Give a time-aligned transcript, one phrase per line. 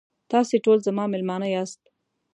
[0.31, 1.81] تاسې ټول زما میلمانه یاست.